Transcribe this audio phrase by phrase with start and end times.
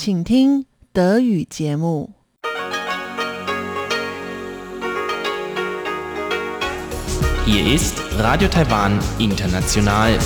[0.00, 2.12] 请听德语节目。
[7.46, 10.18] Hier ist Radio Taiwan International.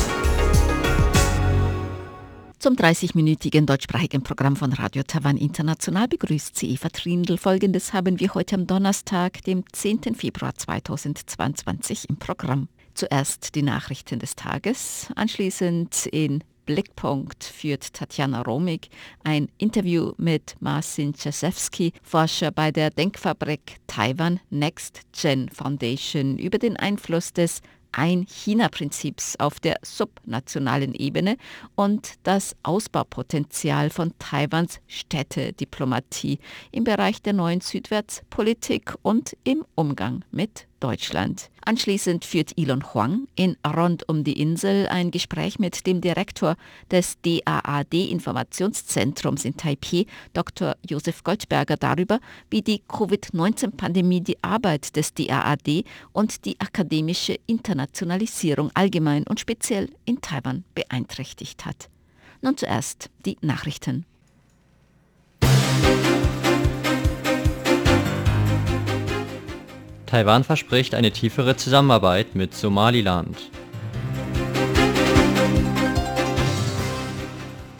[2.59, 7.39] Zum 30-minütigen deutschsprachigen Programm von Radio Taiwan International begrüßt sie Eva Trindl.
[7.39, 10.15] Folgendes haben wir heute am Donnerstag, dem 10.
[10.15, 12.69] Februar 2022 im Programm.
[12.95, 18.90] Zuerst die Nachrichten des Tages, anschließend in Blickpunkt führt Tatjana Romig.
[19.24, 26.78] Ein Interview mit Marcin Czasewski, Forscher bei der Denkfabrik Taiwan Next Gen Foundation, über den
[26.78, 27.62] Einfluss des
[27.96, 31.38] ein-China-Prinzips auf der subnationalen Ebene
[31.76, 36.40] und das Ausbaupotenzial von Taiwans Städtediplomatie
[36.72, 41.50] im Bereich der neuen Südwärtspolitik und im Umgang mit Deutschland.
[41.66, 46.58] Anschließend führt Elon Huang in Rund um die Insel ein Gespräch mit dem Direktor
[46.92, 50.76] des DAAD-Informationszentrums in Taipei, Dr.
[50.88, 52.20] Josef Goldberger, darüber,
[52.52, 60.22] wie die Covid-19-Pandemie die Arbeit des DAAD und die akademische Internationalisierung allgemein und speziell in
[60.22, 61.90] Taiwan beeinträchtigt hat.
[62.44, 64.06] Nun zuerst die Nachrichten.
[70.16, 73.36] Taiwan verspricht eine tiefere Zusammenarbeit mit Somaliland.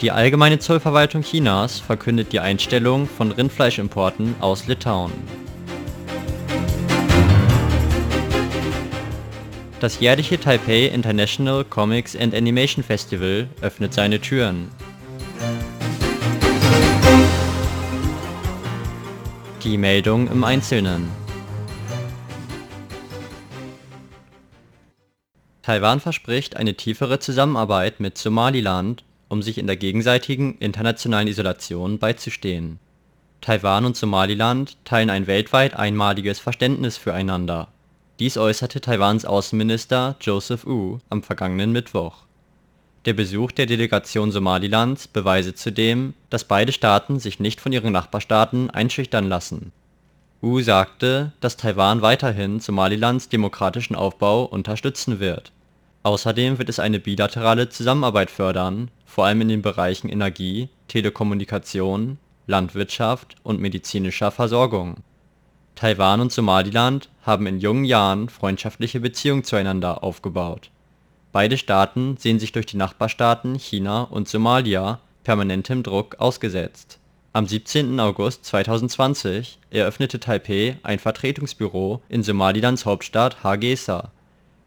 [0.02, 5.12] Die Allgemeine Zollverwaltung Chinas verkündet die Einstellung von Rindfleischimporten aus Litauen.
[9.80, 14.70] Das jährliche Taipei International Comics and Animation Festival öffnet seine Türen.
[19.64, 21.25] Die Meldung im Einzelnen.
[25.66, 32.78] Taiwan verspricht eine tiefere Zusammenarbeit mit Somaliland, um sich in der gegenseitigen internationalen Isolation beizustehen.
[33.40, 37.66] Taiwan und Somaliland teilen ein weltweit einmaliges Verständnis füreinander.
[38.20, 42.18] Dies äußerte Taiwans Außenminister Joseph Wu am vergangenen Mittwoch.
[43.04, 48.70] Der Besuch der Delegation Somalilands beweise zudem, dass beide Staaten sich nicht von ihren Nachbarstaaten
[48.70, 49.72] einschüchtern lassen.
[50.40, 55.50] Wu sagte, dass Taiwan weiterhin Somalilands demokratischen Aufbau unterstützen wird.
[56.06, 63.34] Außerdem wird es eine bilaterale Zusammenarbeit fördern, vor allem in den Bereichen Energie, Telekommunikation, Landwirtschaft
[63.42, 64.98] und medizinischer Versorgung.
[65.74, 70.70] Taiwan und Somaliland haben in jungen Jahren freundschaftliche Beziehungen zueinander aufgebaut.
[71.32, 77.00] Beide Staaten sehen sich durch die Nachbarstaaten China und Somalia permanentem Druck ausgesetzt.
[77.32, 77.98] Am 17.
[77.98, 84.12] August 2020 eröffnete Taipei ein Vertretungsbüro in Somalilands Hauptstadt Hargeisa.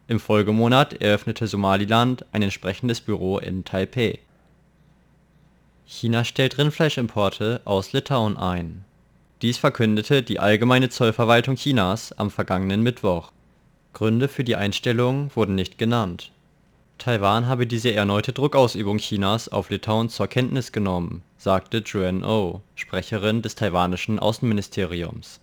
[0.09, 4.17] Im Folgemonat eröffnete Somaliland ein entsprechendes Büro in Taipei.
[5.85, 8.85] China stellt Rindfleischimporte aus Litauen ein.
[9.43, 13.31] Dies verkündete die Allgemeine Zollverwaltung Chinas am vergangenen Mittwoch.
[13.93, 16.31] Gründe für die Einstellung wurden nicht genannt.
[16.97, 23.43] Taiwan habe diese erneute Druckausübung Chinas auf Litauen zur Kenntnis genommen, sagte Joanne Oh, Sprecherin
[23.43, 25.39] des taiwanischen Außenministeriums.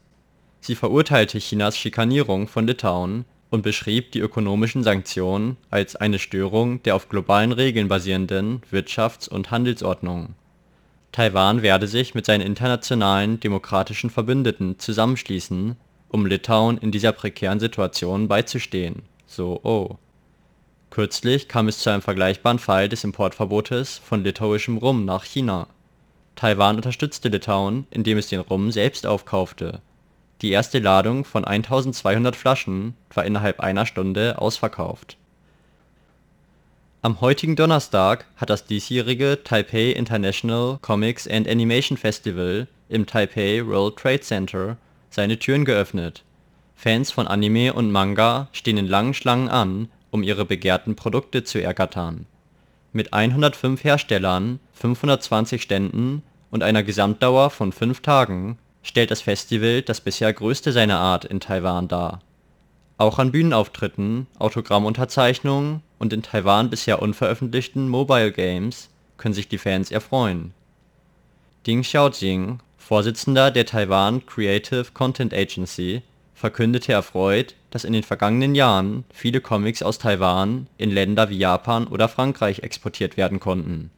[0.60, 6.96] Sie verurteilte Chinas Schikanierung von Litauen und beschrieb die ökonomischen Sanktionen als eine Störung der
[6.96, 10.34] auf globalen Regeln basierenden Wirtschafts- und Handelsordnung.
[11.12, 15.76] Taiwan werde sich mit seinen internationalen demokratischen Verbündeten zusammenschließen,
[16.08, 19.96] um Litauen in dieser prekären Situation beizustehen, so Oh.
[20.90, 25.66] Kürzlich kam es zu einem vergleichbaren Fall des Importverbotes von litauischem Rum nach China.
[26.36, 29.80] Taiwan unterstützte Litauen, indem es den Rum selbst aufkaufte.
[30.42, 35.16] Die erste Ladung von 1200 Flaschen war innerhalb einer Stunde ausverkauft.
[37.00, 43.96] Am heutigen Donnerstag hat das diesjährige Taipei International Comics and Animation Festival im Taipei World
[43.96, 44.76] Trade Center
[45.08, 46.24] seine Türen geöffnet.
[46.74, 51.62] Fans von Anime und Manga stehen in langen Schlangen an, um ihre begehrten Produkte zu
[51.62, 52.26] ergattern.
[52.92, 60.00] Mit 105 Herstellern, 520 Ständen und einer Gesamtdauer von fünf Tagen stellt das Festival das
[60.00, 62.20] bisher größte seiner Art in Taiwan dar.
[62.98, 68.88] Auch an Bühnenauftritten, Autogrammunterzeichnungen und in Taiwan bisher unveröffentlichten Mobile Games
[69.18, 70.54] können sich die Fans erfreuen.
[71.66, 76.02] Ding Xiaojing, Vorsitzender der Taiwan Creative Content Agency,
[76.34, 81.88] verkündete erfreut, dass in den vergangenen Jahren viele Comics aus Taiwan in Länder wie Japan
[81.88, 83.90] oder Frankreich exportiert werden konnten.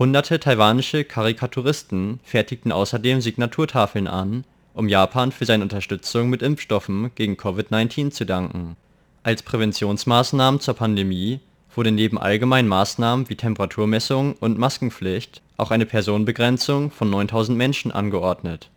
[0.00, 7.34] Hunderte taiwanische Karikaturisten fertigten außerdem Signaturtafeln an, um Japan für seine Unterstützung mit Impfstoffen gegen
[7.34, 8.78] Covid-19 zu danken.
[9.24, 11.40] Als Präventionsmaßnahmen zur Pandemie
[11.76, 18.70] wurde neben allgemeinen Maßnahmen wie Temperaturmessung und Maskenpflicht auch eine Personenbegrenzung von 9000 Menschen angeordnet.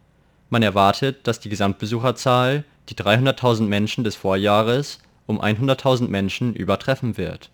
[0.49, 7.49] Man erwartet, dass die Gesamtbesucherzahl die 300.000 Menschen des Vorjahres um 100.000 Menschen übertreffen wird.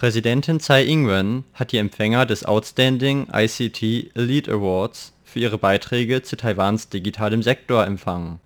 [0.00, 6.38] Präsidentin Tsai Ing-wen hat die Empfänger des Outstanding ICT Elite Awards für ihre Beiträge zu
[6.38, 8.40] Taiwans digitalem Sektor empfangen.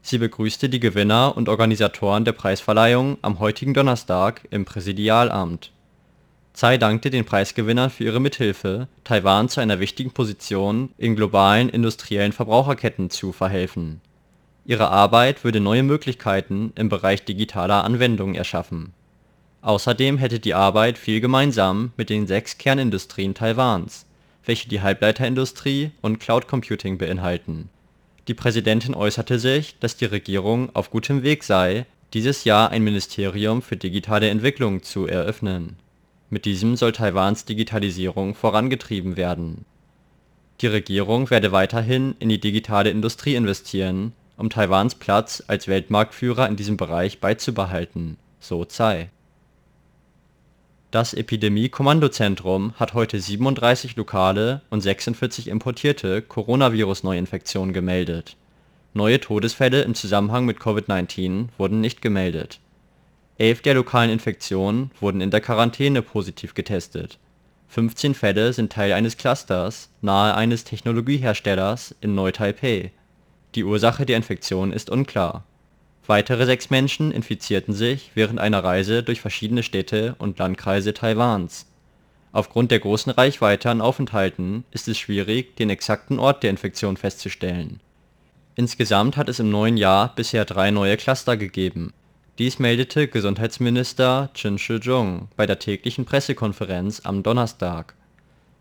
[0.00, 5.72] Sie begrüßte die Gewinner und Organisatoren der Preisverleihung am heutigen Donnerstag im Präsidialamt.
[6.54, 12.30] Tsai dankte den Preisgewinnern für ihre Mithilfe, Taiwan zu einer wichtigen Position in globalen industriellen
[12.30, 14.00] Verbraucherketten zu verhelfen.
[14.64, 18.92] Ihre Arbeit würde neue Möglichkeiten im Bereich digitaler Anwendungen erschaffen.
[19.62, 24.06] Außerdem hätte die Arbeit viel gemeinsam mit den sechs Kernindustrien Taiwans,
[24.44, 27.68] welche die Halbleiterindustrie und Cloud Computing beinhalten
[28.28, 33.62] die Präsidentin äußerte sich, dass die Regierung auf gutem Weg sei, dieses Jahr ein Ministerium
[33.62, 35.76] für digitale Entwicklung zu eröffnen.
[36.28, 39.64] Mit diesem soll Taiwans Digitalisierung vorangetrieben werden.
[40.60, 46.56] Die Regierung werde weiterhin in die digitale Industrie investieren, um Taiwans Platz als Weltmarktführer in
[46.56, 49.10] diesem Bereich beizubehalten, so Tsai
[50.92, 58.36] das Epidemie-Kommandozentrum hat heute 37 lokale und 46 importierte Coronavirus-Neuinfektionen gemeldet.
[58.94, 62.60] Neue Todesfälle im Zusammenhang mit Covid-19 wurden nicht gemeldet.
[63.36, 67.18] Elf der lokalen Infektionen wurden in der Quarantäne positiv getestet.
[67.68, 72.92] 15 Fälle sind Teil eines Clusters nahe eines Technologieherstellers in Neu-Taipei.
[73.56, 75.44] Die Ursache der Infektion ist unklar
[76.08, 81.66] Weitere sechs Menschen infizierten sich während einer Reise durch verschiedene Städte und Landkreise Taiwans.
[82.30, 87.80] Aufgrund der großen Reichweite an Aufenthalten ist es schwierig, den exakten Ort der Infektion festzustellen.
[88.54, 91.92] Insgesamt hat es im neuen Jahr bisher drei neue Cluster gegeben.
[92.38, 97.94] Dies meldete Gesundheitsminister Chen Shih-chung bei der täglichen Pressekonferenz am Donnerstag.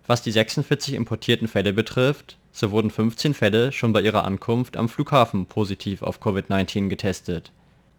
[0.08, 4.88] Was die 46 importierten Fälle betrifft so wurden 15 Fälle schon bei ihrer Ankunft am
[4.88, 7.52] Flughafen positiv auf Covid-19 getestet.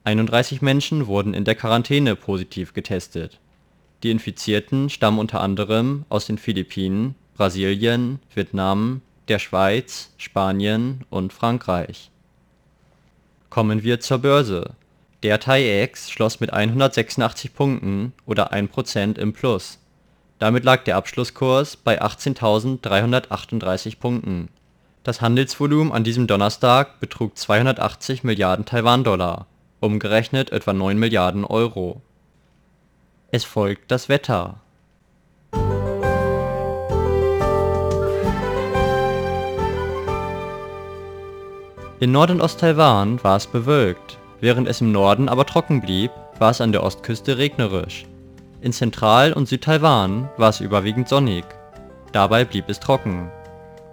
[0.05, 3.39] 31 Menschen wurden in der Quarantäne positiv getestet.
[4.03, 12.11] Die Infizierten stammen unter anderem aus den Philippinen, Brasilien, Vietnam, der Schweiz, Spanien und Frankreich.
[13.51, 14.71] Kommen wir zur Börse.
[15.23, 19.81] Der TAIEX schloss mit 186 Punkten oder 1% im Plus
[20.39, 24.49] damit lag der Abschlusskurs bei 18.338 Punkten.
[25.03, 29.47] Das Handelsvolumen an diesem Donnerstag betrug 280 Milliarden Taiwan-Dollar,
[29.81, 32.03] umgerechnet etwa 9 Milliarden Euro.
[33.31, 34.61] Es folgt das Wetter.
[41.99, 46.51] In Nord- und Ost-Taiwan war es bewölkt, während es im Norden aber trocken blieb, war
[46.51, 48.05] es an der Ostküste regnerisch
[48.67, 51.45] in Zentral und Südtaiwan war es überwiegend sonnig.
[52.11, 53.31] Dabei blieb es trocken.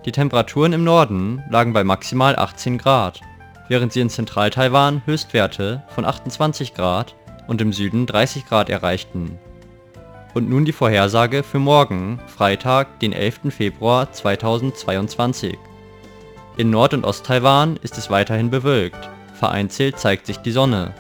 [0.04, 3.22] Die Temperaturen im Norden lagen bei maximal 18 Grad,
[3.70, 7.14] während sie in Zentral-Taiwan Höchstwerte von 28 Grad
[7.48, 9.38] und im Süden 30 Grad erreichten.
[10.34, 13.56] Und nun die Vorhersage für morgen, Freitag, den 11.
[13.56, 15.56] Februar 2022.
[16.58, 20.96] In Nord- und Ost-Taiwan ist es weiterhin bewölkt, vereinzelt zeigt sich die Sonne.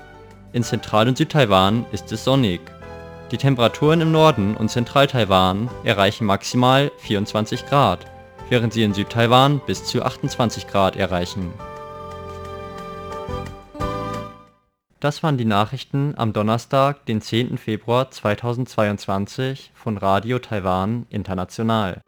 [0.51, 2.61] In Zentral- und Südtaiwan ist es sonnig.
[3.33, 8.05] Die Temperaturen im Norden und Zentral-Taiwan erreichen maximal 24 Grad,
[8.49, 11.51] während sie in Südtaiwan bis zu 28 Grad erreichen.
[14.99, 17.57] Das waren die Nachrichten am Donnerstag, den 10.
[17.57, 22.01] Februar 2022 von Radio Taiwan International.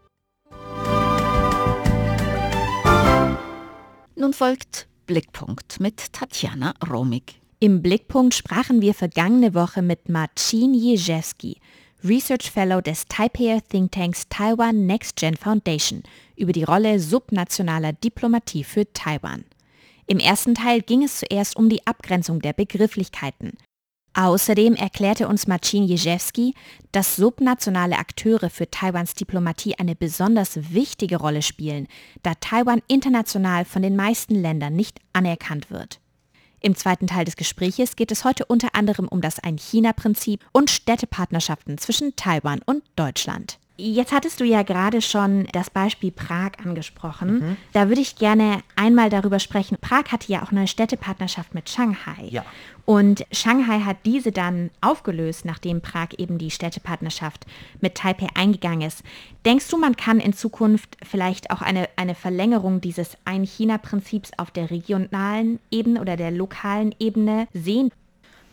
[4.15, 7.41] Nun folgt Blickpunkt mit Tatjana Romig.
[7.65, 11.57] Im Blickpunkt sprachen wir vergangene Woche mit Marcin Jezewski,
[12.03, 16.03] Research Fellow des Taipei Think Tanks Taiwan Next Gen Foundation,
[16.35, 19.45] über die Rolle subnationaler Diplomatie für Taiwan.
[20.05, 23.53] Im ersten Teil ging es zuerst um die Abgrenzung der Begrifflichkeiten.
[24.13, 26.53] Außerdem erklärte uns Marcin Jezewski,
[26.91, 31.87] dass subnationale Akteure für Taiwans Diplomatie eine besonders wichtige Rolle spielen,
[32.21, 35.99] da Taiwan international von den meisten Ländern nicht anerkannt wird.
[36.65, 41.77] Im zweiten Teil des Gespräches geht es heute unter anderem um das Ein-China-Prinzip und Städtepartnerschaften
[41.77, 43.59] zwischen Taiwan und Deutschland.
[43.77, 47.39] Jetzt hattest du ja gerade schon das Beispiel Prag angesprochen.
[47.39, 47.57] Mhm.
[47.73, 49.77] Da würde ich gerne einmal darüber sprechen.
[49.81, 52.27] Prag hatte ja auch eine Städtepartnerschaft mit Shanghai.
[52.29, 52.45] Ja.
[52.85, 57.45] Und Shanghai hat diese dann aufgelöst, nachdem Prag eben die Städtepartnerschaft
[57.81, 59.03] mit Taipei eingegangen ist.
[59.45, 64.69] Denkst du, man kann in Zukunft vielleicht auch eine, eine Verlängerung dieses Ein-China-Prinzips auf der
[64.71, 67.91] regionalen Ebene oder der lokalen Ebene sehen?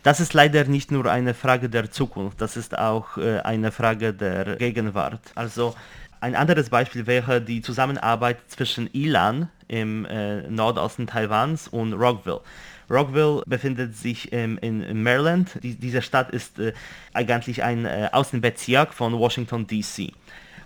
[0.03, 4.13] Das ist leider nicht nur eine Frage der Zukunft, das ist auch äh, eine Frage
[4.13, 5.21] der Gegenwart.
[5.33, 5.75] Also
[6.19, 12.41] ein anderes Beispiel wäre die Zusammenarbeit zwischen Ilan im äh, Nordosten Taiwans und Rockville.
[12.89, 15.57] Rockville befindet sich ähm, in Maryland.
[15.63, 16.73] Die, diese Stadt ist äh,
[17.13, 20.11] eigentlich ein äh, Außenbezirk von Washington DC.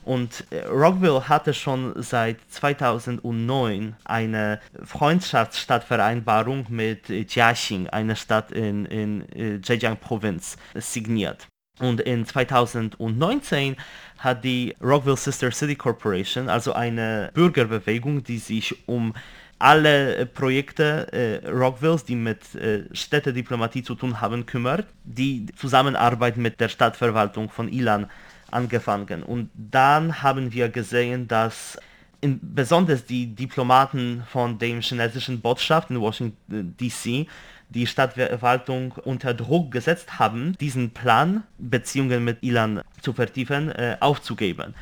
[0.07, 8.85] Und äh, Rockville hatte schon seit 2009 eine Freundschaftsstadtvereinbarung mit äh, Jiaxing, einer Stadt in,
[8.85, 11.49] in äh, Zhejiang-Provinz, signiert.
[11.79, 13.75] Und in 2019
[14.19, 19.13] hat die Rockville Sister City Corporation, also eine Bürgerbewegung, die sich um
[19.59, 26.61] alle Projekte äh, Rockvilles, die mit äh, Städtediplomatie zu tun haben, kümmert, die Zusammenarbeit mit
[26.61, 28.07] der Stadtverwaltung von Ilan
[28.51, 29.23] angefangen.
[29.23, 31.77] Und dann haben wir gesehen, dass
[32.21, 37.27] in, besonders die Diplomaten von dem chinesischen Botschaft in Washington DC
[37.69, 44.73] die Stadtverwaltung unter Druck gesetzt haben, diesen Plan, Beziehungen mit Ilan zu vertiefen, äh, aufzugeben.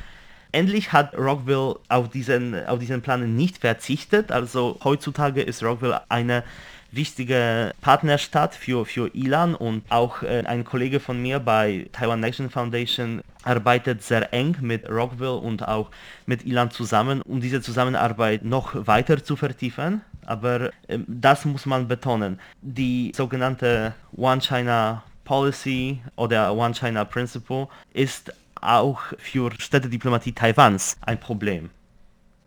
[0.52, 4.30] Endlich hat Rockville auf diesen, auf diesen Plan nicht verzichtet.
[4.30, 6.44] Also heutzutage ist Rockville eine
[6.92, 12.50] wichtige Partnerstadt für, für Ilan und auch äh, ein Kollege von mir bei Taiwan Nation
[12.50, 15.90] Foundation arbeitet sehr eng mit Rockville und auch
[16.26, 20.00] mit Ilan zusammen, um diese Zusammenarbeit noch weiter zu vertiefen.
[20.24, 22.40] Aber äh, das muss man betonen.
[22.60, 31.20] Die sogenannte One China Policy oder One China Principle ist auch für Städtediplomatie Taiwans ein
[31.20, 31.70] Problem.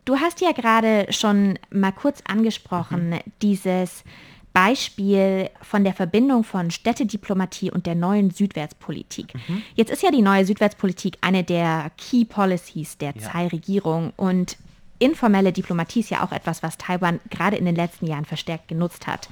[0.04, 3.18] Du hast ja gerade schon mal kurz angesprochen, mhm.
[3.42, 4.04] dieses
[4.52, 9.34] Beispiel von der Verbindung von Städtediplomatie und der neuen Südwärtspolitik.
[9.34, 9.62] Mhm.
[9.74, 13.20] Jetzt ist ja die neue Südwärtspolitik eine der Key Policies der ja.
[13.20, 14.56] Tsai-Regierung und
[14.98, 19.06] informelle Diplomatie ist ja auch etwas, was Taiwan gerade in den letzten Jahren verstärkt genutzt
[19.06, 19.28] hat.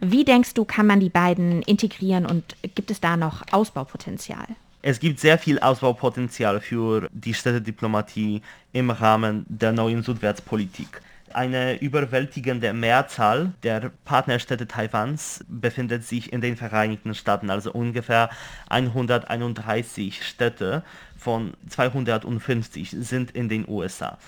[0.00, 4.46] Wie denkst du, kann man die beiden integrieren und gibt es da noch Ausbaupotenzial?
[4.86, 8.42] Es gibt sehr viel Ausbaupotenzial für die Städtediplomatie
[8.74, 11.00] im Rahmen der neuen Südwärtspolitik.
[11.32, 18.28] Eine überwältigende Mehrzahl der Partnerstädte Taiwans befindet sich in den Vereinigten Staaten, also ungefähr
[18.68, 20.82] 131 Städte
[21.16, 24.18] von 250 sind in den USA.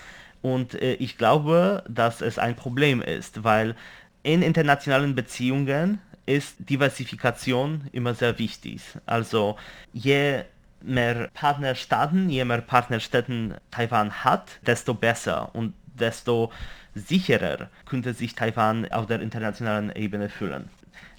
[0.41, 3.75] Und äh, ich glaube, dass es ein Problem ist, weil
[4.23, 8.81] in internationalen Beziehungen ist Diversifikation immer sehr wichtig.
[9.07, 9.57] Also
[9.93, 10.43] je
[10.81, 16.51] mehr Partnerstaaten, je mehr Partnerstädten Taiwan hat, desto besser und desto
[16.93, 20.69] sicherer könnte sich Taiwan auf der internationalen Ebene fühlen.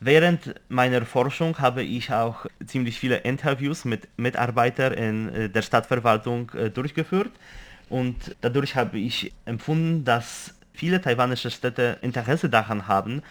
[0.00, 6.50] Während meiner Forschung habe ich auch ziemlich viele Interviews mit Mitarbeitern in äh, der Stadtverwaltung
[6.50, 7.32] äh, durchgeführt
[7.88, 13.22] und dadurch habe ich empfunden, dass viele taiwanische Städte Interesse daran haben,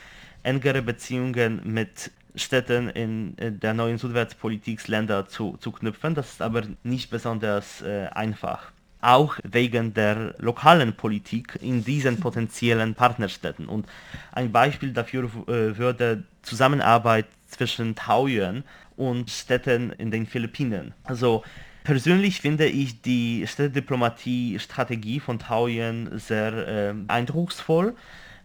[0.43, 6.15] engere Beziehungen mit Städten in der neuen Südwärtspolitiksländer zu, zu knüpfen.
[6.15, 8.71] Das ist aber nicht besonders äh, einfach.
[9.01, 13.67] Auch wegen der lokalen Politik in diesen potenziellen Partnerstädten.
[13.67, 13.85] Und
[14.31, 18.63] ein Beispiel dafür äh, würde Zusammenarbeit zwischen Taoyuan
[18.95, 20.93] und Städten in den Philippinen.
[21.03, 21.43] Also
[21.83, 27.95] persönlich finde ich die Städtediplomatie-Strategie von Taoyuan sehr äh, eindrucksvoll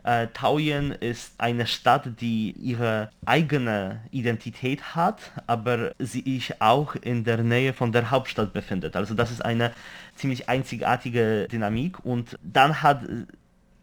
[0.04, 7.24] äh, Taoyuan ist eine Stadt, die ihre eigene Identität hat, aber sie sich auch in
[7.24, 8.96] der Nähe von der Hauptstadt befindet.
[8.96, 9.72] Also das ist eine
[10.16, 12.04] ziemlich einzigartige Dynamik.
[12.04, 13.02] Und dann hat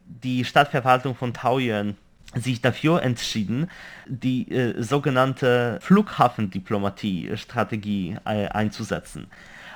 [0.06, 1.96] die Stadtverwaltung von Taoyuan
[2.36, 3.72] sich dafür entschieden,
[4.06, 9.28] die äh, sogenannte Flughafendiplomatie-Strategie äh, einzusetzen.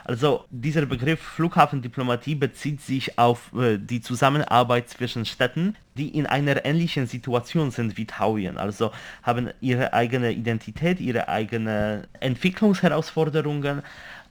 [0.06, 6.66] Also dieser Begriff Flughafendiplomatie bezieht sich auf äh, die Zusammenarbeit zwischen Städten, die in einer
[6.66, 8.92] ähnlichen Situation sind wie Taoyuan, also
[9.22, 13.82] haben ihre eigene Identität, ihre eigenen Entwicklungsherausforderungen,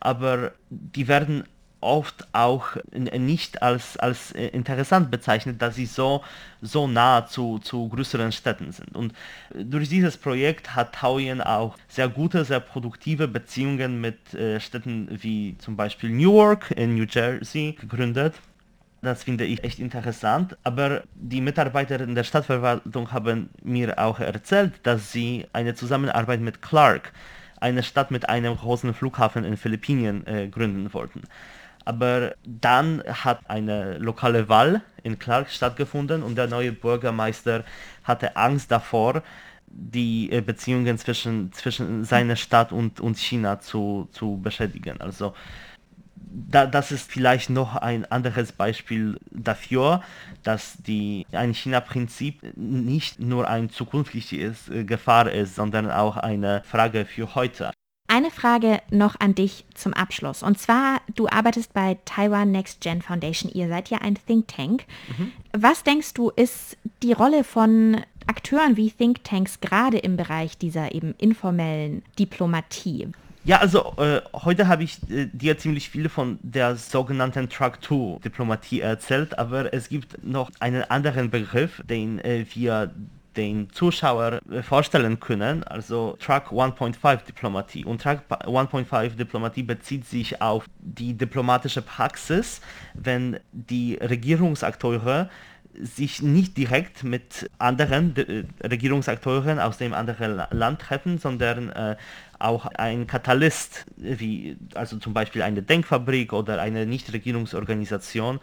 [0.01, 1.45] aber die werden
[1.83, 6.23] oft auch nicht als, als interessant bezeichnet, dass sie so,
[6.61, 8.95] so nah zu, zu größeren Städten sind.
[8.95, 9.13] Und
[9.55, 15.57] durch dieses Projekt hat Taoyuan auch sehr gute, sehr produktive Beziehungen mit äh, Städten wie
[15.59, 18.35] zum Beispiel Newark in New Jersey gegründet.
[19.03, 20.57] Das finde ich echt interessant.
[20.63, 26.63] Aber die Mitarbeiter in der Stadtverwaltung haben mir auch erzählt, dass sie eine Zusammenarbeit mit
[26.63, 27.13] Clark,
[27.61, 31.23] eine Stadt mit einem großen Flughafen in Philippinen, äh, gründen wollten.
[31.85, 37.65] Aber dann hat eine lokale Wahl in Clark stattgefunden und der neue Bürgermeister
[38.05, 39.23] hatte Angst davor,
[39.67, 45.01] die äh, Beziehungen zwischen, zwischen seiner Stadt und, und China zu, zu beschädigen.
[45.01, 45.35] Also
[46.33, 50.03] da, das ist vielleicht noch ein anderes Beispiel dafür,
[50.43, 57.05] dass die, ein China-Prinzip nicht nur ein zukünftiges äh, Gefahr ist, sondern auch eine Frage
[57.05, 57.73] für heute.
[58.15, 60.43] Eine Frage noch an dich zum Abschluss.
[60.43, 63.51] Und zwar, du arbeitest bei Taiwan Next Gen Foundation.
[63.51, 64.85] Ihr seid ja ein Think Tank.
[65.17, 65.33] Mhm.
[65.55, 70.95] Was denkst du, ist die Rolle von Akteuren wie Think Tanks gerade im Bereich dieser
[70.95, 73.09] eben informellen Diplomatie?
[73.45, 79.39] Ja, also äh, heute habe ich äh, dir ziemlich viel von der sogenannten Truck-2-Diplomatie erzählt,
[79.39, 82.93] aber es gibt noch einen anderen Begriff, den äh, wir
[83.37, 87.85] den Zuschauer äh, vorstellen können, also Track 1.5 Diplomatie.
[87.85, 92.61] Und Track 1.5 Diplomatie bezieht sich auf die diplomatische Praxis,
[92.95, 95.29] wenn die Regierungsakteure
[95.81, 101.97] sich nicht direkt mit anderen äh, Regierungsakteuren aus dem anderen Land treffen, sondern äh,
[102.39, 108.41] auch ein Katalyst, wie also zum Beispiel eine Denkfabrik oder eine Nichtregierungsorganisation,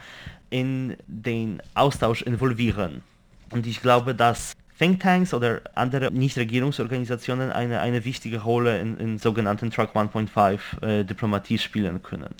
[0.50, 3.04] in den Austausch involvieren.
[3.52, 9.72] Und ich glaube, dass Thinktanks oder andere Nichtregierungsorganisationen eine, eine wichtige Rolle in, in sogenannten
[9.72, 12.34] Truck 1.5 äh, Diplomatie spielen können.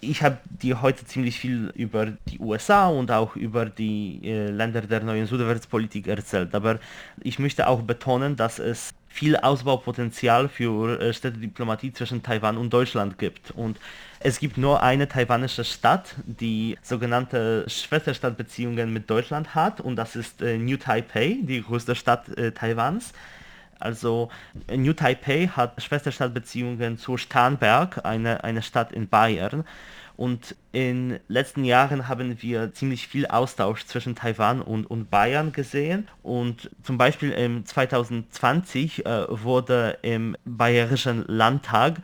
[0.00, 4.82] Ich habe dir heute ziemlich viel über die USA und auch über die äh, Länder
[4.82, 6.78] der neuen Südwärtspolitik erzählt, aber
[7.22, 13.16] ich möchte auch betonen, dass es viel Ausbaupotenzial für äh, Städtediplomatie zwischen Taiwan und Deutschland
[13.16, 13.52] gibt.
[13.52, 13.78] Und
[14.18, 20.42] es gibt nur eine taiwanische Stadt, die sogenannte Schwesterstadtbeziehungen mit Deutschland hat und das ist
[20.42, 23.12] äh, New Taipei, die größte Stadt äh, Taiwans.
[23.84, 24.30] Also
[24.74, 29.64] New Taipei hat Schwesterstadtbeziehungen zu Starnberg, eine, eine Stadt in Bayern.
[30.16, 35.52] Und in den letzten Jahren haben wir ziemlich viel Austausch zwischen Taiwan und, und Bayern
[35.52, 36.08] gesehen.
[36.22, 41.96] Und zum Beispiel im 2020 äh, wurde im Bayerischen Landtag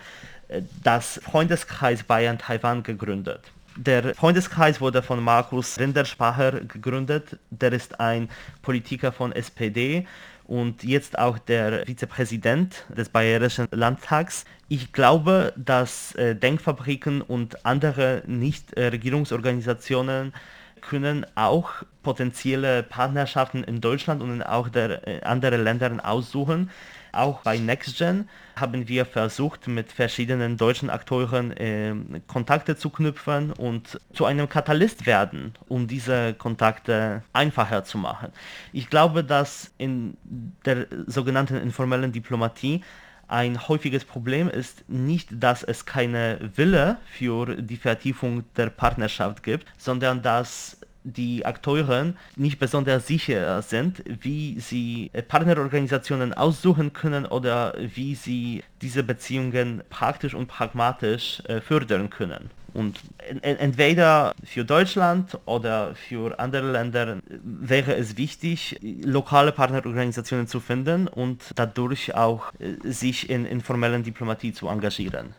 [0.49, 3.43] äh, das Freundeskreis Bayern-Taiwan gegründet.
[3.77, 7.39] Der Freundeskreis wurde von Markus Rinderspacher gegründet.
[7.51, 8.29] Der ist ein
[8.61, 10.07] Politiker von SPD
[10.51, 14.45] und jetzt auch der Vizepräsident des Bayerischen Landtags.
[14.69, 20.35] Ich glaube, dass äh, Denkfabriken und andere Nichtregierungsorganisationen
[20.81, 21.71] können auch
[22.03, 26.71] potenzielle Partnerschaften in Deutschland und in auch der, äh, anderen Ländern aussuchen.
[27.13, 31.95] Auch bei NextGen haben wir versucht, mit verschiedenen deutschen Akteuren äh,
[32.27, 38.33] Kontakte zu knüpfen und zu einem Katalyst werden, um diese Kontakte einfacher zu machen.
[38.73, 40.17] Ich glaube, dass in
[40.65, 42.83] der sogenannten informellen Diplomatie
[43.31, 49.69] ein häufiges Problem ist nicht, dass es keine Wille für die Vertiefung der Partnerschaft gibt,
[49.79, 58.15] sondern dass die Akteure nicht besonders sicher sind, wie sie Partnerorganisationen aussuchen können oder wie
[58.15, 62.51] sie diese Beziehungen praktisch und pragmatisch äh, fördern können.
[62.73, 63.01] Und
[63.43, 71.51] entweder für Deutschland oder für andere Länder wäre es wichtig, lokale Partnerorganisationen zu finden und
[71.57, 75.35] dadurch auch äh, sich in informellen Diplomatie zu engagieren.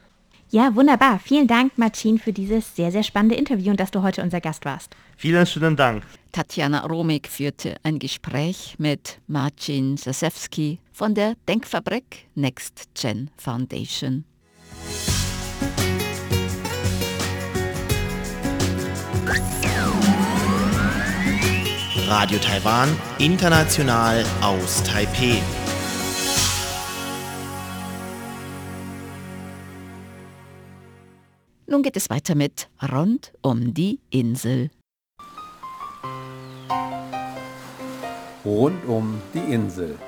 [0.50, 1.20] Ja, wunderbar.
[1.20, 4.66] Vielen Dank, Marcin, für dieses sehr, sehr spannende Interview und dass du heute unser Gast
[4.66, 4.94] warst.
[5.22, 6.04] Vielen schönen Dank.
[6.32, 14.26] Tatjana Romig führte ein Gespräch mit Marcin Sasewski von der Denkfabrik Next Gen Foundation.
[22.08, 25.40] Radio Taiwan, international aus Taipeh.
[31.68, 34.72] Nun geht es weiter mit Rund um die Insel.
[38.44, 40.00] Rund um die Insel.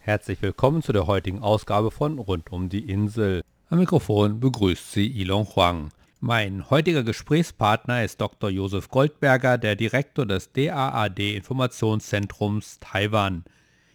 [0.00, 3.42] Herzlich willkommen zu der heutigen Ausgabe von Rund um die Insel.
[3.70, 5.88] Am Mikrofon begrüßt Sie Ilon Huang.
[6.20, 8.50] Mein heutiger Gesprächspartner ist Dr.
[8.50, 13.44] Josef Goldberger, der Direktor des DAAD Informationszentrums Taiwan.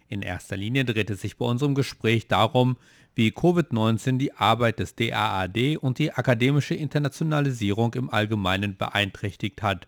[0.08, 2.78] In erster Linie dreht es sich bei unserem Gespräch darum,
[3.14, 9.88] wie Covid-19 die Arbeit des DAAD und die akademische Internationalisierung im Allgemeinen beeinträchtigt hat.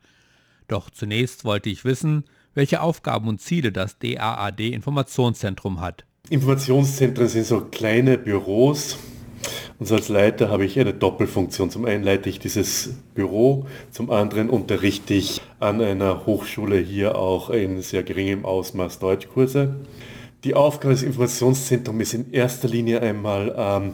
[0.72, 6.06] Doch zunächst wollte ich wissen, welche Aufgaben und Ziele das DAAD Informationszentrum hat.
[6.30, 8.98] Informationszentren sind so kleine Büros.
[9.80, 11.72] Und als Leiter habe ich eine Doppelfunktion.
[11.72, 17.50] Zum einen leite ich dieses Büro, zum anderen unterrichte ich an einer Hochschule hier auch
[17.50, 19.76] in sehr geringem Ausmaß Deutschkurse.
[20.46, 23.94] Die Aufgabe des Informationszentrums ist in erster Linie einmal ähm,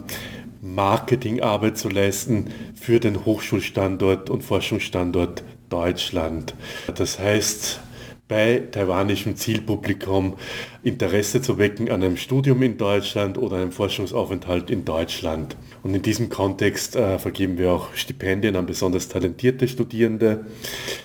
[0.61, 6.53] Marketingarbeit zu leisten für den Hochschulstandort und Forschungsstandort Deutschland.
[6.95, 7.79] Das heißt,
[8.27, 10.35] bei taiwanischem Zielpublikum
[10.83, 15.55] Interesse zu wecken an einem Studium in Deutschland oder einem Forschungsaufenthalt in Deutschland.
[15.83, 20.45] Und in diesem Kontext äh, vergeben wir auch Stipendien an besonders talentierte Studierende.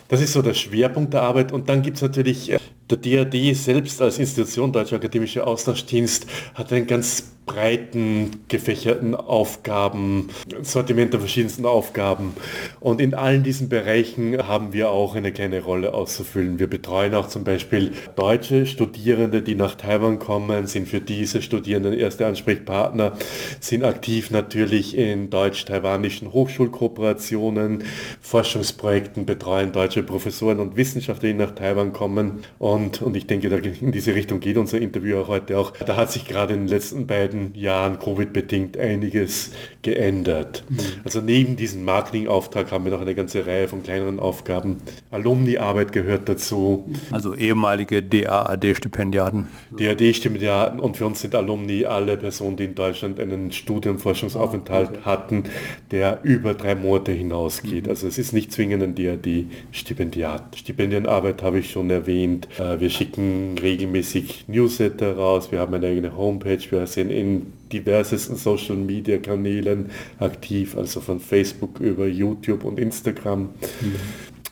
[0.08, 1.52] Das ist so der Schwerpunkt der Arbeit.
[1.52, 2.58] Und dann gibt es natürlich äh,
[2.90, 10.28] der DAD selbst als Institution Deutscher Akademischer Austauschdienst hat einen ganz breiten gefächerten Aufgaben,
[10.62, 12.34] Sortiment der verschiedensten Aufgaben.
[12.78, 16.58] Und in allen diesen Bereichen haben wir auch eine kleine Rolle auszufüllen.
[16.58, 21.94] Wir betreuen auch zum Beispiel deutsche Studierende, die nach Taiwan kommen, sind für diese Studierenden
[21.94, 23.12] erste Ansprechpartner,
[23.60, 27.84] sind aktiv natürlich in deutsch-taiwanischen Hochschulkooperationen,
[28.20, 32.44] Forschungsprojekten, betreuen deutsche Professoren und Wissenschaftler, die nach Taiwan kommen.
[32.58, 35.72] Und, und ich denke, in diese Richtung geht unser Interview auch heute auch.
[35.72, 40.64] Da hat sich gerade in den letzten beiden beiden Jahren Covid-bedingt einiges geändert.
[40.68, 40.78] Mhm.
[41.04, 44.78] Also neben diesem Marketingauftrag haben wir noch eine ganze Reihe von kleineren Aufgaben.
[45.10, 46.90] Alumni-Arbeit gehört dazu.
[47.10, 49.48] Also ehemalige DAAD-Stipendiaten.
[49.76, 55.04] DAD-Stipendiaten und für uns sind Alumni alle Personen, die in Deutschland einen Studienforschungsaufenthalt oh, okay.
[55.04, 55.44] hatten,
[55.90, 57.84] der über drei Monate hinausgeht.
[57.84, 57.90] Mhm.
[57.90, 60.56] Also es ist nicht zwingend ein DAD-Stipendiat.
[60.56, 62.48] Stipendienarbeit habe ich schon erwähnt.
[62.58, 68.36] Äh, wir schicken regelmäßig Newsletter raus, wir haben eine eigene Homepage, wir sind in diversesten
[68.36, 73.42] Social Media Kanälen aktiv, also von Facebook über YouTube und Instagram.
[73.80, 73.96] Mhm.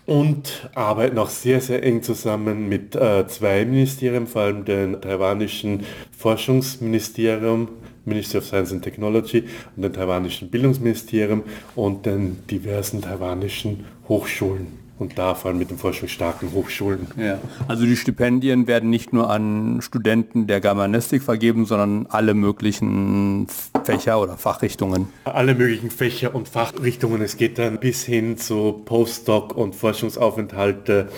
[0.07, 5.85] Und arbeiten auch sehr, sehr eng zusammen mit äh, zwei Ministerien, vor allem dem taiwanischen
[6.17, 7.69] Forschungsministerium,
[8.05, 9.45] Ministry of Science and Technology
[9.77, 11.45] und dem taiwanischen Bildungsministerium
[11.77, 17.07] und den diversen taiwanischen Hochschulen und da vor allem mit den forschungsstarken Hochschulen.
[17.17, 17.39] Ja.
[17.69, 23.47] Also die Stipendien werden nicht nur an Studenten der Germanistik vergeben, sondern alle möglichen
[23.85, 25.09] Fächer oder Fachrichtungen.
[25.25, 27.23] Alle möglichen Fächer und Fachrichtungen.
[27.23, 31.09] Es geht dann bis hin zu Postdoc und Forschungsaufenthalte,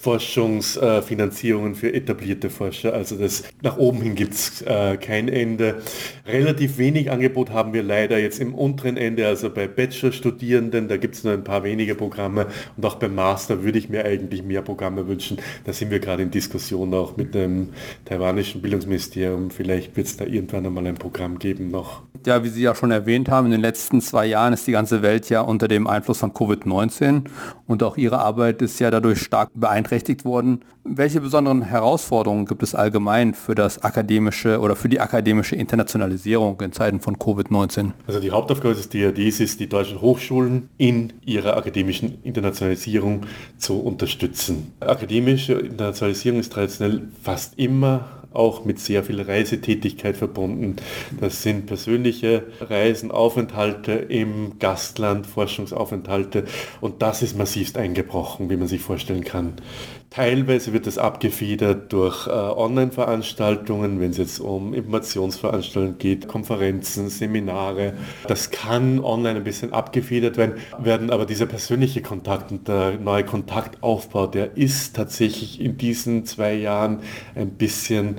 [0.00, 2.94] Forschungsfinanzierungen für etablierte Forscher.
[2.94, 5.82] Also das nach oben hin gibt es äh, kein Ende.
[6.26, 11.14] Relativ wenig Angebot haben wir leider jetzt im unteren Ende, also bei Bachelorstudierenden, da gibt
[11.14, 14.62] es nur ein paar wenige Programme und auch beim Master würde ich mir eigentlich mehr
[14.62, 15.36] Programme wünschen.
[15.64, 17.68] Da sind wir gerade in Diskussion auch mit dem
[18.06, 19.50] taiwanischen Bildungsministerium.
[19.50, 22.02] Vielleicht wird es da irgendwann einmal ein Programm geben noch.
[22.26, 25.00] Ja, wie Sie ja schon erwähnt haben, in den letzten zwei Jahren ist die ganze
[25.00, 27.24] Welt ja unter dem Einfluss von Covid-19
[27.66, 30.60] und auch Ihre Arbeit ist ja dadurch stark beeinträchtigt worden.
[30.84, 36.72] Welche besonderen Herausforderungen gibt es allgemein für das akademische oder für die akademische Internationalisierung in
[36.72, 37.92] Zeiten von Covid-19?
[38.06, 43.22] Also die Hauptaufgabe des DRDs ist, die deutschen Hochschulen in ihrer akademischen Internationalisierung
[43.56, 44.72] zu unterstützen.
[44.80, 50.76] Akademische Internationalisierung ist traditionell fast immer auch mit sehr viel Reisetätigkeit verbunden.
[51.20, 56.44] Das sind persönliche Reisen, Aufenthalte im Gastland, Forschungsaufenthalte
[56.80, 59.54] und das ist massivst eingebrochen, wie man sich vorstellen kann.
[60.10, 67.94] Teilweise wird es abgefedert durch äh, Online-Veranstaltungen, wenn es jetzt um Informationsveranstaltungen geht, Konferenzen, Seminare.
[68.26, 73.24] Das kann online ein bisschen abgefedert werden, werden aber dieser persönliche Kontakt und der neue
[73.24, 76.98] Kontaktaufbau, der ist tatsächlich in diesen zwei Jahren
[77.36, 78.16] ein bisschen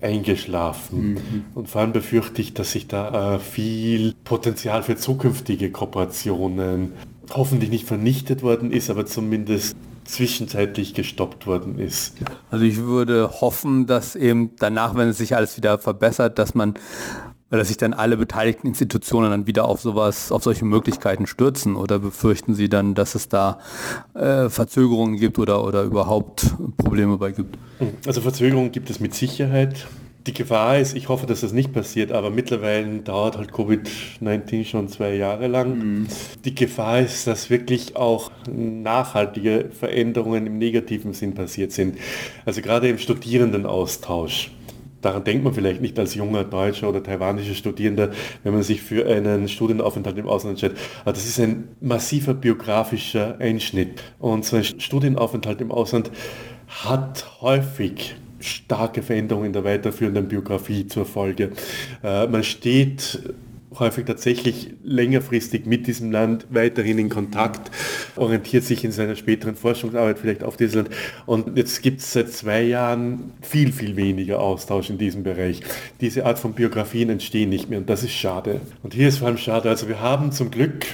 [0.00, 1.12] eingeschlafen.
[1.12, 1.44] Mhm.
[1.54, 6.92] Und vor allem befürchte ich, dass sich da äh, viel Potenzial für zukünftige Kooperationen
[7.34, 9.76] hoffentlich nicht vernichtet worden ist, aber zumindest
[10.10, 12.16] zwischenzeitlich gestoppt worden ist.
[12.50, 16.74] Also ich würde hoffen, dass eben danach, wenn es sich alles wieder verbessert, dass man
[17.50, 21.98] dass sich dann alle beteiligten Institutionen dann wieder auf sowas, auf solche Möglichkeiten stürzen oder
[21.98, 23.58] befürchten Sie dann, dass es da
[24.14, 27.58] äh, Verzögerungen gibt oder, oder überhaupt Probleme bei gibt?
[28.06, 29.86] Also Verzögerungen gibt es mit Sicherheit.
[30.26, 34.88] Die Gefahr ist, ich hoffe, dass das nicht passiert, aber mittlerweile dauert halt Covid-19 schon
[34.88, 35.78] zwei Jahre lang.
[35.78, 36.06] Mhm.
[36.44, 41.96] Die Gefahr ist, dass wirklich auch nachhaltige Veränderungen im negativen Sinn passiert sind.
[42.44, 44.50] Also gerade im Studierendenaustausch.
[45.00, 48.10] Daran denkt man vielleicht nicht als junger deutscher oder taiwanischer Studierender,
[48.42, 50.78] wenn man sich für einen Studienaufenthalt im Ausland entscheidet.
[51.02, 54.02] Aber das ist ein massiver biografischer Einschnitt.
[54.18, 56.10] Und so ein Studienaufenthalt im Ausland
[56.68, 61.50] hat häufig starke Veränderungen in der weiterführenden Biografie zur Folge.
[62.02, 63.20] Äh, man steht
[63.78, 67.70] häufig tatsächlich längerfristig mit diesem Land weiterhin in Kontakt,
[68.16, 70.90] orientiert sich in seiner späteren Forschungsarbeit vielleicht auf dieses Land.
[71.26, 75.60] Und jetzt gibt es seit zwei Jahren viel, viel weniger Austausch in diesem Bereich.
[76.00, 78.60] Diese Art von Biografien entstehen nicht mehr und das ist schade.
[78.82, 80.86] Und hier ist vor allem schade, also wir haben zum Glück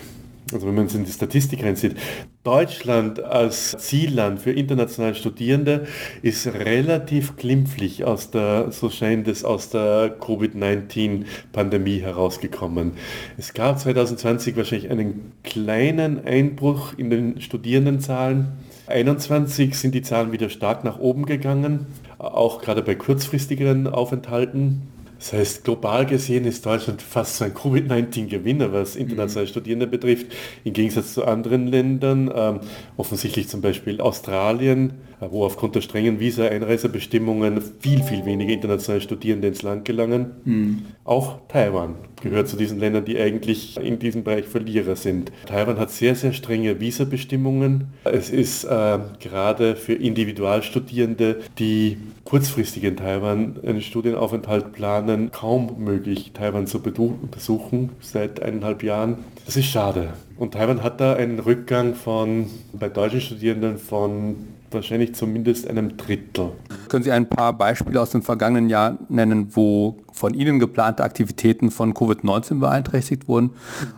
[0.52, 1.96] also wenn man es in die Statistik reinsieht,
[2.44, 5.86] Deutschland als Zielland für internationale Studierende
[6.22, 12.92] ist relativ glimpflich aus der, so scheint es, aus der Covid-19-Pandemie herausgekommen.
[13.36, 18.52] Es gab 2020 wahrscheinlich einen kleinen Einbruch in den Studierendenzahlen,
[18.86, 21.86] 2021 sind die Zahlen wieder stark nach oben gegangen,
[22.18, 24.82] auch gerade bei kurzfristigeren Aufenthalten.
[25.18, 30.26] Das heißt, global gesehen ist Deutschland fast so ein Covid-19-Gewinner, was internationale Studierende betrifft,
[30.64, 32.60] im Gegensatz zu anderen Ländern, ähm,
[32.96, 39.62] offensichtlich zum Beispiel Australien, wo aufgrund der strengen Visa-Einreisebestimmungen viel, viel weniger internationale Studierende ins
[39.62, 40.32] Land gelangen.
[40.44, 40.82] Mhm.
[41.04, 45.32] Auch Taiwan gehört zu diesen Ländern, die eigentlich in diesem Bereich Verlierer sind.
[45.46, 47.88] Taiwan hat sehr, sehr strenge Visabestimmungen.
[48.04, 56.32] Es ist äh, gerade für Individualstudierende, die kurzfristig in Taiwan einen Studienaufenthalt planen, kaum möglich,
[56.34, 59.18] Taiwan zu besuchen seit eineinhalb Jahren.
[59.44, 60.14] Das ist schade.
[60.36, 64.36] Und Taiwan hat da einen Rückgang von bei deutschen Studierenden von
[64.70, 66.52] wahrscheinlich zumindest einem Drittel.
[66.88, 71.70] Können Sie ein paar Beispiele aus dem vergangenen Jahr nennen, wo von Ihnen geplante Aktivitäten
[71.70, 73.50] von Covid-19 beeinträchtigt wurden?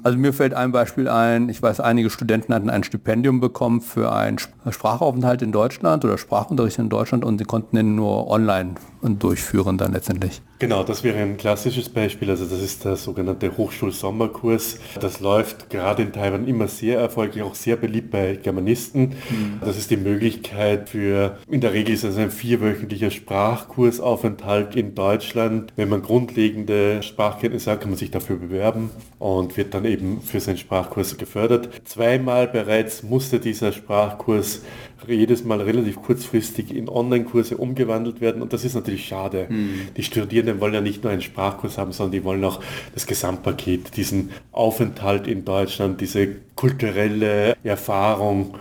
[0.03, 4.13] Also mir fällt ein Beispiel ein, ich weiß, einige Studenten hatten ein Stipendium bekommen für
[4.13, 9.79] einen Sprachaufenthalt in Deutschland oder Sprachunterricht in Deutschland und sie konnten den nur online durchführen
[9.79, 10.43] dann letztendlich.
[10.61, 12.31] Genau, das wäre ein klassisches Beispiel.
[12.31, 14.81] Also das ist der sogenannte Hochschulsommerkurs.
[15.01, 19.15] Das läuft gerade in Taiwan immer sehr erfolgreich, auch sehr beliebt bei Germanisten.
[19.31, 19.61] Mhm.
[19.61, 25.73] Das ist die Möglichkeit für, in der Regel ist es ein vierwöchentlicher Sprachkursaufenthalt in Deutschland.
[25.77, 30.41] Wenn man grundlegende Sprachkenntnisse hat, kann man sich dafür bewerben und wird dann eben für
[30.41, 31.69] seinen Sprachkurs gefördert.
[31.85, 34.63] Zweimal bereits musste dieser Sprachkurs
[35.07, 39.47] jedes Mal relativ kurzfristig in Online-Kurse umgewandelt werden und das ist natürlich schade.
[39.51, 39.89] Mhm.
[39.97, 42.61] Die Studierenden wollen ja nicht nur einen Sprachkurs haben, sondern die wollen auch
[42.95, 48.55] das Gesamtpaket, diesen Aufenthalt in Deutschland, diese kulturelle Erfahrung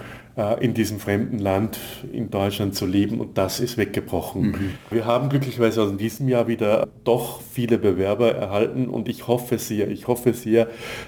[0.60, 1.80] in diesem fremden Land
[2.14, 4.52] in Deutschland zu leben und das ist weggebrochen.
[4.52, 4.74] Mhm.
[4.92, 9.90] Wir haben glücklicherweise in diesem Jahr wieder doch viele Bewerber erhalten und ich hoffe sehr,
[9.90, 10.68] ich hoffe sehr,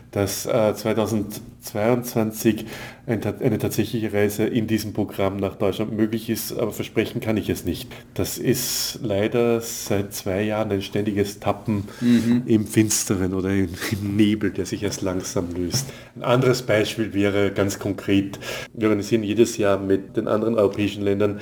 [0.09, 2.65] dass 2022 äh,
[3.09, 7.65] eine tatsächliche Reise in diesem Programm nach Deutschland möglich ist, aber versprechen kann ich es
[7.65, 7.91] nicht.
[8.13, 12.43] Das ist leider seit zwei Jahren ein ständiges Tappen mhm.
[12.45, 13.69] im Finsteren oder im,
[14.01, 15.87] Nebel, der sich erst langsam löst.
[16.15, 18.39] Ein anderes Beispiel wäre ganz konkret,
[18.73, 21.39] wir organisieren organisieren jedes Jahr mit den anderen europäischen Ländern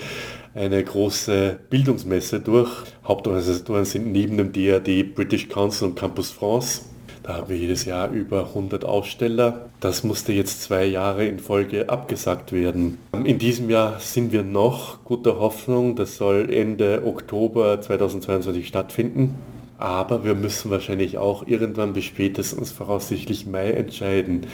[0.53, 2.71] eine große Bildungsmesse durch.
[3.05, 6.81] Hauptorganisatoren sind neben dem DRD British Council und Campus France.
[7.27, 9.65] Da haben wir jedes Jahr über 100 Aussteller.
[9.81, 12.99] Das musste jetzt zwei Jahre in Folge abgesagt werden.
[13.25, 15.97] In diesem Jahr sind wir noch guter Hoffnung.
[15.97, 19.35] Das soll Ende Oktober 2022 stattfinden.
[19.77, 24.47] Aber wir müssen wahrscheinlich auch irgendwann bis spätestens voraussichtlich Mai entscheiden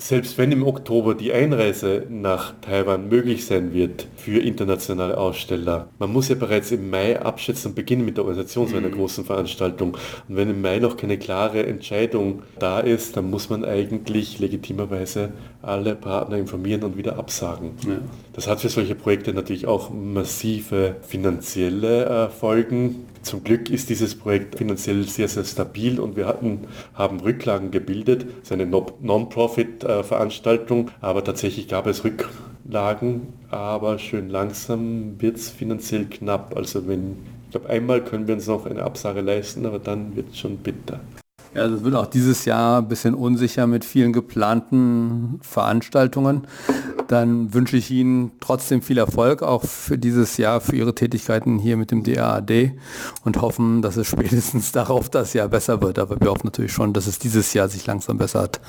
[0.00, 6.12] selbst wenn im Oktober die Einreise nach Taiwan möglich sein wird für internationale Aussteller, man
[6.12, 8.94] muss ja bereits im Mai abschätzen und beginnen mit der Organisation so einer mhm.
[8.94, 9.96] großen Veranstaltung.
[10.28, 15.32] Und wenn im Mai noch keine klare Entscheidung da ist, dann muss man eigentlich legitimerweise
[15.60, 17.72] alle Partner informieren und wieder absagen.
[17.86, 17.98] Ja.
[18.32, 23.06] Das hat für solche Projekte natürlich auch massive finanzielle äh, Folgen.
[23.22, 28.24] Zum Glück ist dieses Projekt finanziell sehr, sehr stabil und wir hatten, haben Rücklagen gebildet.
[28.42, 36.06] Es ist eine Non-Profit-Veranstaltung, aber tatsächlich gab es Rücklagen, aber schön langsam wird es finanziell
[36.06, 36.56] knapp.
[36.56, 40.30] Also wenn, ich glaube, einmal können wir uns noch eine Absage leisten, aber dann wird
[40.30, 41.00] es schon bitter.
[41.52, 46.46] Ja, es wird auch dieses Jahr ein bisschen unsicher mit vielen geplanten Veranstaltungen.
[47.08, 51.76] Dann wünsche ich Ihnen trotzdem viel Erfolg auch für dieses Jahr, für Ihre Tätigkeiten hier
[51.76, 52.70] mit dem DAAD
[53.24, 55.98] und hoffen, dass es spätestens darauf das Jahr besser wird.
[55.98, 58.60] Aber wir hoffen natürlich schon, dass es dieses Jahr sich langsam bessert.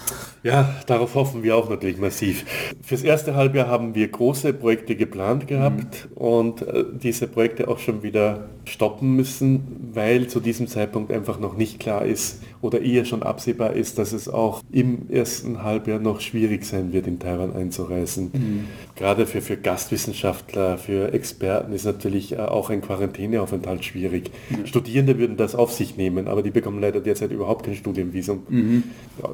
[0.42, 2.46] Ja, darauf hoffen wir auch natürlich massiv.
[2.82, 6.18] Fürs erste Halbjahr haben wir große Projekte geplant gehabt mhm.
[6.18, 11.56] und äh, diese Projekte auch schon wieder stoppen müssen, weil zu diesem Zeitpunkt einfach noch
[11.56, 16.22] nicht klar ist, oder eher schon absehbar ist, dass es auch im ersten Halbjahr noch
[16.22, 18.32] schwierig sein wird, in Taiwan einzureisen.
[18.34, 18.68] Mhm.
[18.96, 24.32] Gerade für, für Gastwissenschaftler, für Experten ist natürlich äh, auch ein Quarantäneaufenthalt schwierig.
[24.50, 24.66] Mhm.
[24.66, 28.84] Studierende würden das auf sich nehmen, aber die bekommen leider derzeit überhaupt kein Studienvisum, mhm.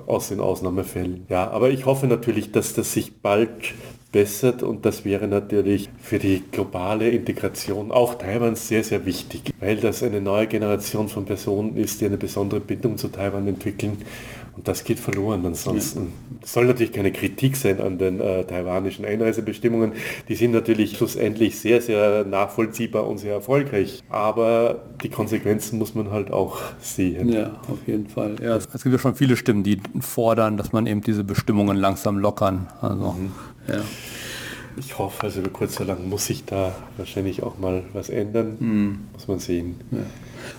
[0.07, 1.25] aus den Ausnahmefällen.
[1.29, 3.51] Ja, aber ich hoffe natürlich, dass das sich bald
[4.17, 9.77] bessert und das wäre natürlich für die globale Integration auch Taiwans sehr, sehr wichtig, weil
[9.77, 13.99] das eine neue Generation von Personen ist, die eine besondere Bindung zu Taiwan entwickeln
[14.57, 16.13] und das geht verloren ansonsten.
[16.41, 19.91] Es soll natürlich keine Kritik sein an den äh, taiwanischen Einreisebestimmungen.
[20.27, 24.03] Die sind natürlich schlussendlich sehr, sehr nachvollziehbar und sehr erfolgreich.
[24.09, 27.29] Aber die Konsequenzen muss man halt auch sehen.
[27.29, 28.37] Ja, auf jeden Fall.
[28.41, 32.17] Ja, es gibt ja schon viele Stimmen, die fordern, dass man eben diese Bestimmungen langsam
[32.17, 32.65] lockern.
[32.81, 33.31] Also, mhm.
[33.67, 33.81] Ja.
[34.77, 38.57] Ich hoffe, also über kurz oder lang muss sich da wahrscheinlich auch mal was ändern.
[38.59, 38.99] Mhm.
[39.13, 39.75] Muss man sehen.
[39.91, 39.99] Ja.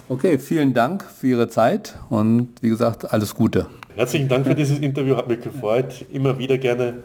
[0.09, 3.67] Okay, vielen Dank für Ihre Zeit und wie gesagt, alles Gute.
[3.95, 6.05] Herzlichen Dank für dieses Interview, hat mich gefreut.
[6.13, 7.05] Immer wieder gerne.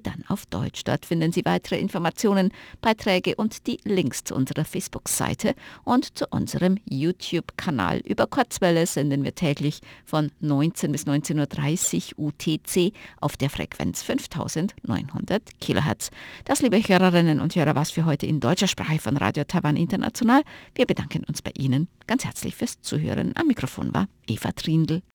[0.01, 0.85] dann auf Deutsch.
[0.85, 6.79] Dort finden Sie weitere Informationen, Beiträge und die Links zu unserer Facebook-Seite und zu unserem
[6.89, 7.99] YouTube-Kanal.
[8.05, 15.43] Über Kurzwelle senden wir täglich von 19 bis 19.30 Uhr UTC auf der Frequenz 5900
[15.61, 16.11] kHz.
[16.45, 20.43] Das, liebe Hörerinnen und Hörer, was für heute in deutscher Sprache von Radio Taiwan International.
[20.75, 23.33] Wir bedanken uns bei Ihnen ganz herzlich fürs Zuhören.
[23.37, 25.03] Am Mikrofon war Eva Trindl.